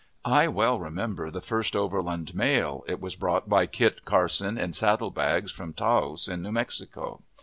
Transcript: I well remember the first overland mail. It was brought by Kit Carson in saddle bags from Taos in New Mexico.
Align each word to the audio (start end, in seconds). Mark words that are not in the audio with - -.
I 0.25 0.47
well 0.47 0.79
remember 0.79 1.29
the 1.29 1.41
first 1.41 1.75
overland 1.75 2.33
mail. 2.33 2.83
It 2.87 2.99
was 2.99 3.15
brought 3.15 3.47
by 3.47 3.67
Kit 3.67 4.03
Carson 4.03 4.57
in 4.57 4.73
saddle 4.73 5.11
bags 5.11 5.51
from 5.51 5.73
Taos 5.73 6.27
in 6.27 6.41
New 6.41 6.51
Mexico. 6.51 7.21